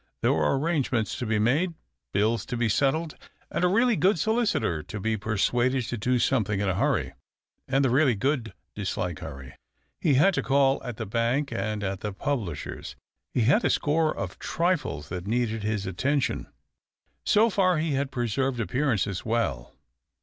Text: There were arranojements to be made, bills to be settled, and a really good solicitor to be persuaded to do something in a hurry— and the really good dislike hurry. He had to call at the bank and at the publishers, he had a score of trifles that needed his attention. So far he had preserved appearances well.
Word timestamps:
There 0.23 0.33
were 0.33 0.57
arranojements 0.57 1.15
to 1.19 1.27
be 1.27 1.37
made, 1.37 1.75
bills 2.11 2.43
to 2.47 2.57
be 2.57 2.67
settled, 2.67 3.13
and 3.51 3.63
a 3.63 3.67
really 3.67 3.95
good 3.95 4.17
solicitor 4.17 4.81
to 4.81 4.99
be 4.99 5.15
persuaded 5.15 5.83
to 5.89 5.95
do 5.99 6.17
something 6.17 6.59
in 6.59 6.67
a 6.67 6.73
hurry— 6.73 7.13
and 7.67 7.85
the 7.85 7.91
really 7.91 8.15
good 8.15 8.55
dislike 8.73 9.19
hurry. 9.19 9.53
He 9.99 10.15
had 10.15 10.33
to 10.33 10.41
call 10.41 10.81
at 10.83 10.97
the 10.97 11.05
bank 11.05 11.51
and 11.51 11.83
at 11.83 11.99
the 11.99 12.13
publishers, 12.13 12.95
he 13.35 13.41
had 13.41 13.63
a 13.63 13.69
score 13.69 14.11
of 14.17 14.39
trifles 14.39 15.09
that 15.09 15.27
needed 15.27 15.61
his 15.61 15.85
attention. 15.85 16.47
So 17.23 17.51
far 17.51 17.77
he 17.77 17.91
had 17.91 18.09
preserved 18.09 18.59
appearances 18.59 19.23
well. 19.23 19.75